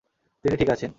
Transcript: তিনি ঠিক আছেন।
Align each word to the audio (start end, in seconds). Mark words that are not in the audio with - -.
তিনি 0.45 0.55
ঠিক 0.57 0.69
আছেন। 0.69 0.89